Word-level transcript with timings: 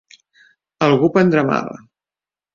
Algú 0.87 1.11
prendrà 1.19 1.45
mal! 1.51 1.71